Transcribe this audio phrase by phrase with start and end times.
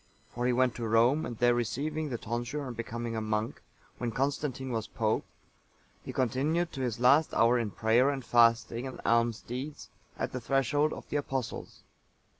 [0.31, 3.61] For he went to Rome, and there receiving the tonsure and becoming a monk,
[3.99, 5.25] when Constantine(885) was pope,
[6.03, 10.41] he continued to his last hour in prayer and fasting and alms deeds at the
[10.41, 11.83] threshold of the Apostles.